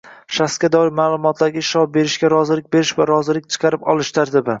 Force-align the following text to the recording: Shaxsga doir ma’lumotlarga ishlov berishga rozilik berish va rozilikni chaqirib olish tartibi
Shaxsga 0.35 0.69
doir 0.75 0.87
ma’lumotlarga 0.99 1.61
ishlov 1.63 1.85
berishga 1.97 2.31
rozilik 2.35 2.71
berish 2.77 2.95
va 3.01 3.07
rozilikni 3.11 3.55
chaqirib 3.59 3.87
olish 3.95 4.11
tartibi 4.19 4.49